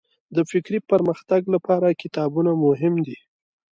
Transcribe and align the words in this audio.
د 0.35 0.37
فکري 0.51 0.79
پرمختګ 0.91 1.41
لپاره 1.55 1.97
کتابونه 2.01 2.51
مهم 2.65 2.93
دي. 3.05 3.17